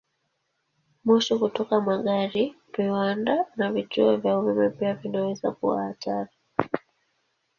[1.05, 6.31] Moshi kutoka magari, viwanda, na vituo vya umeme pia vinaweza kuwa hatari.